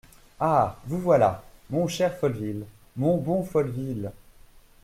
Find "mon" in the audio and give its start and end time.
1.69-1.87, 2.97-3.17